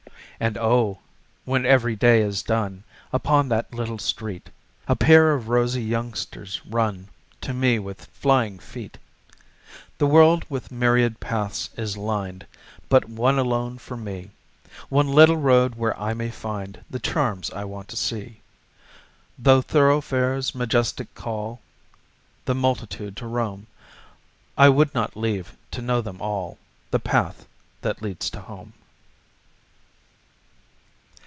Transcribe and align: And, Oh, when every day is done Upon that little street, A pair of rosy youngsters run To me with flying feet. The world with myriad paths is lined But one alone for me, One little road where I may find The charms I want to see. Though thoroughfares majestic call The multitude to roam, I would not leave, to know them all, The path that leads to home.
And, 0.39 0.57
Oh, 0.57 1.01
when 1.45 1.67
every 1.67 1.95
day 1.95 2.23
is 2.23 2.41
done 2.41 2.83
Upon 3.13 3.49
that 3.49 3.71
little 3.75 3.99
street, 3.99 4.49
A 4.87 4.95
pair 4.95 5.35
of 5.35 5.49
rosy 5.49 5.83
youngsters 5.83 6.63
run 6.65 7.09
To 7.41 7.53
me 7.53 7.77
with 7.77 8.05
flying 8.05 8.57
feet. 8.57 8.97
The 9.99 10.07
world 10.07 10.43
with 10.49 10.71
myriad 10.71 11.19
paths 11.19 11.69
is 11.77 11.95
lined 11.95 12.47
But 12.89 13.07
one 13.07 13.37
alone 13.37 13.77
for 13.77 13.95
me, 13.95 14.31
One 14.89 15.09
little 15.09 15.37
road 15.37 15.75
where 15.75 15.95
I 16.01 16.15
may 16.15 16.31
find 16.31 16.83
The 16.89 16.99
charms 16.99 17.51
I 17.51 17.63
want 17.63 17.87
to 17.89 17.95
see. 17.95 18.41
Though 19.37 19.61
thoroughfares 19.61 20.55
majestic 20.55 21.13
call 21.13 21.61
The 22.45 22.55
multitude 22.55 23.15
to 23.17 23.27
roam, 23.27 23.67
I 24.57 24.69
would 24.69 24.95
not 24.95 25.15
leave, 25.15 25.55
to 25.69 25.83
know 25.83 26.01
them 26.01 26.19
all, 26.19 26.57
The 26.89 26.97
path 26.99 27.45
that 27.81 28.01
leads 28.01 28.27
to 28.31 28.41
home. 28.41 28.73